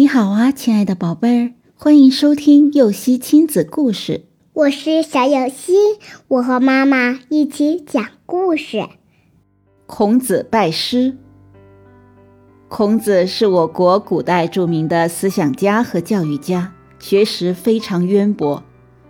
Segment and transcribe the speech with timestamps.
[0.00, 4.24] 你好啊，亲爱的宝贝儿，欢迎收听幼熙亲子故事。
[4.54, 5.74] 我是小幼熙，
[6.26, 8.88] 我和妈妈一起讲故事。
[9.84, 11.18] 孔子拜师。
[12.68, 18.64] 孔子是我国古代著名的思想家和教育家，学识非常渊博。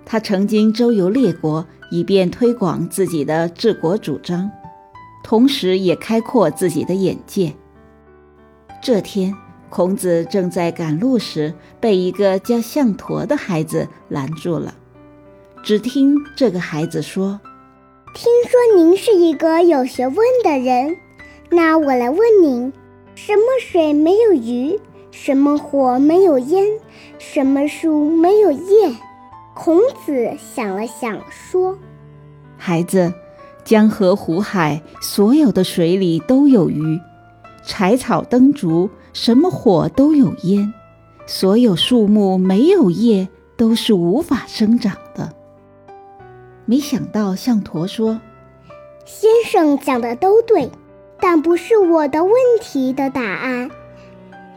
[0.04, 4.50] 他曾经周游列国，以便推广自己的治国主张，
[5.22, 7.54] 同时也开阔自己的眼界。
[8.82, 9.32] 这天，
[9.70, 14.74] 孔子正在赶路时，被一个叫项陀的孩子拦住了。
[15.62, 17.40] 只听这个孩子说
[18.12, 20.96] ：“听说您是一个有学问的人，
[21.50, 22.72] 那我来问您：
[23.14, 24.78] 什么水没有鱼？
[25.12, 26.66] 什么火没有烟？
[27.18, 28.94] 什么树没有叶？”
[29.54, 31.78] 孔子想了想，说
[32.56, 33.12] ：“孩子，
[33.62, 36.98] 江河湖海，所有的水里都有鱼；
[37.62, 40.72] 柴草灯烛，什么火都有烟；
[41.26, 45.32] 所有树木没有叶，都是无法生长的。”
[46.66, 48.20] 没想到象驼说
[49.04, 50.70] ：“先生讲的都对，
[51.20, 53.70] 但不是我的问题的答案。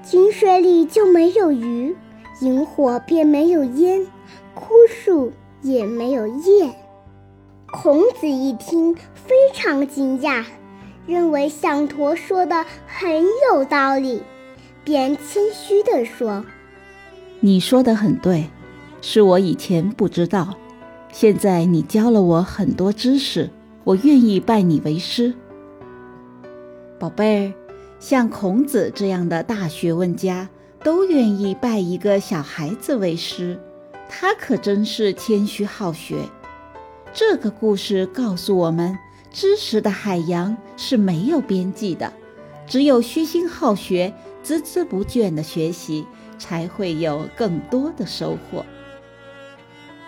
[0.03, 1.95] 井水里就没有鱼，
[2.41, 4.05] 萤火便没有烟，
[4.53, 6.73] 枯树也没有叶。”
[7.71, 10.43] 孔子一听非常惊讶，
[11.05, 14.21] 认为象驼说的很有道理，
[14.83, 16.45] 便谦虚地说
[17.41, 18.49] ：“你说的很对，
[19.01, 20.55] 是我以前不知道。”
[21.11, 23.47] 现在你教了我很多知识，
[23.83, 25.31] 我愿意拜你为师。
[26.97, 27.53] 宝贝儿，
[27.99, 30.49] 像孔子这样的大学问家
[30.83, 33.59] 都愿意拜一个小孩子为师，
[34.09, 36.15] 他可真是谦虚好学。
[37.13, 38.97] 这个故事告诉我们，
[39.33, 42.13] 知识的海洋是没有边际的，
[42.67, 44.13] 只有虚心好学、
[44.45, 46.05] 孜孜不倦的学习，
[46.37, 48.63] 才会有更多的收获。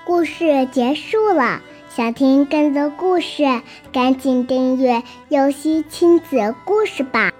[0.06, 1.60] 故事结束了，
[1.90, 3.44] 想听更多故事，
[3.92, 7.34] 赶紧订阅“游戏亲子故事”吧。